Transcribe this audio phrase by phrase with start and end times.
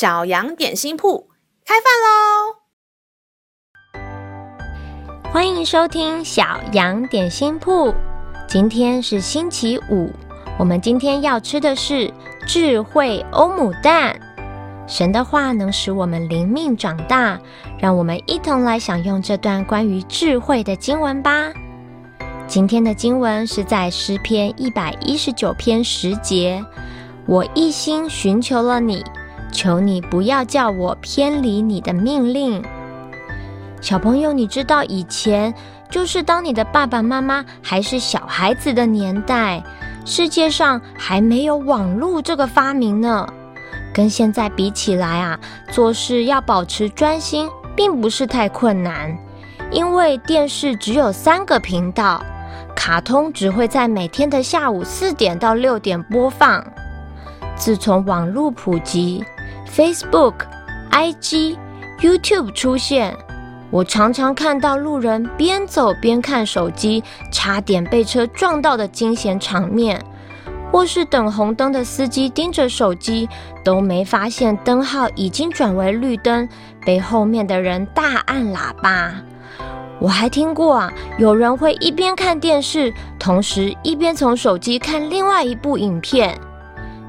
[0.00, 1.28] 小羊点心铺
[1.62, 2.56] 开饭喽！
[5.30, 7.94] 欢迎收听小羊点心铺。
[8.48, 10.10] 今天是星期五，
[10.58, 12.10] 我们今天要吃的是
[12.46, 14.18] 智慧欧姆蛋。
[14.86, 17.38] 神的话能使我们灵命长大，
[17.78, 21.52] 让我们一同来享用这段关于智慧的经文吧。
[22.46, 26.64] 今天的经文是在诗篇一百一十九篇十节
[27.28, 29.04] ：“我一心寻求了你，
[29.50, 32.62] 求你不要叫我偏离你的命令。”
[33.82, 35.54] 小朋友，你知道以前
[35.90, 39.62] 就是当你的爸爸妈妈还是小孩子的年代，
[40.04, 43.26] 世界上还没有网络这个发明呢。
[43.92, 45.40] 跟现在比起来啊，
[45.72, 49.16] 做事要保持专心，并不是太困难，
[49.72, 52.22] 因为电视只有三个频道，
[52.76, 56.64] 卡通只会在每天的下午四点到六点播放。
[57.56, 59.24] 自从网络普及
[59.74, 60.34] ，Facebook、
[60.90, 61.56] IG、
[62.00, 63.16] YouTube 出现，
[63.70, 70.00] 我常常看到路人边走边看手机，差点被车撞到的惊险场面。
[70.72, 73.28] 或是等红灯的司机盯着手机，
[73.64, 76.48] 都没发现灯号已经转为绿灯，
[76.86, 79.12] 被后面的人大按喇叭。
[79.98, 86.38] 我还听过啊，有人会一边看电视，同时一边从手机看另外一部影片。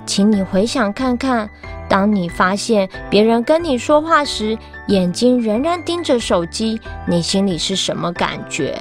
[0.05, 1.49] 请你回想看看，
[1.89, 4.57] 当你发现别人跟你说话时，
[4.87, 8.77] 眼睛仍然盯着手机，你心里是什么感觉？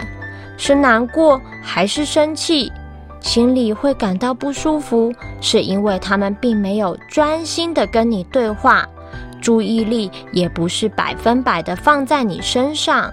[0.57, 2.73] 是难过还是生气？
[3.21, 8.89] 心里会感到不舒服，是因为他们并没有专心的跟你对话，
[9.43, 13.13] 注意力也不是百分百的放在你身上。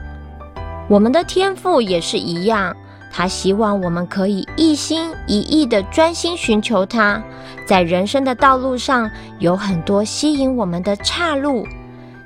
[0.89, 2.73] 我们的天赋也是一样，
[3.17, 7.19] 他希望我们可以一心一意的专心寻求他。
[7.65, 11.65] 在人生的道路上，有很多吸引我们的岔路，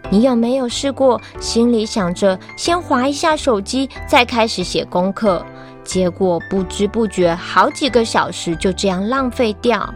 [0.09, 5.45] 你有没有试过心里想着先划一下手机，再开始写功课？
[5.85, 9.93] 结果不知不觉，好几个小时就这样浪费掉。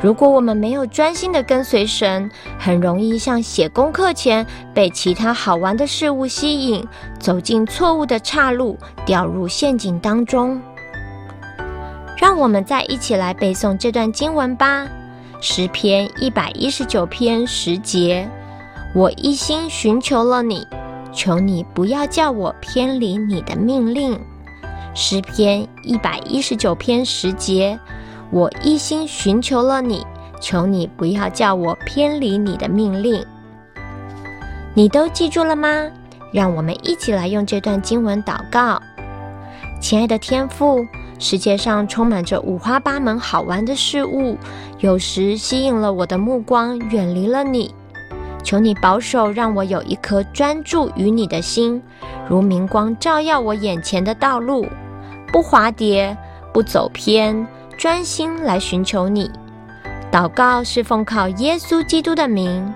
[0.00, 6.86] 如果我们没有专心的跟随神，很容易像写功课前被其他好玩的事物吸引，
[7.18, 10.60] 走进错误的岔路，掉入陷阱当中。
[12.16, 14.84] 让我们再一起来背诵这段经文吧，
[15.40, 18.28] 《诗篇》一百一十九篇十节：
[18.94, 20.64] 我一心寻求了你，
[21.12, 24.18] 求你不要叫我偏离你的命令。
[24.94, 27.78] 诗篇一百一十九篇十节，
[28.30, 30.06] 我一心寻求了你，
[30.40, 33.24] 求你不要叫我偏离你的命令。
[34.74, 35.68] 你都记住了吗？
[36.32, 38.80] 让我们一起来用这段经文祷告。
[39.80, 40.84] 亲爱的天父，
[41.18, 44.36] 世界上充满着五花八门好玩的事物，
[44.80, 47.74] 有时吸引了我的目光，远离了你。
[48.44, 51.82] 求你保守，让我有一颗专注于你的心，
[52.28, 54.66] 如明光照耀我眼前的道路。
[55.32, 56.16] 不滑跌，
[56.52, 57.46] 不走偏，
[57.78, 59.30] 专心来寻求你。
[60.10, 62.74] 祷告是奉靠耶稣基督的名，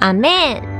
[0.00, 0.77] 阿门。